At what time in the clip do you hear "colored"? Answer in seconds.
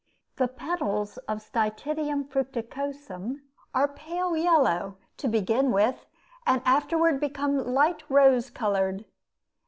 8.49-9.05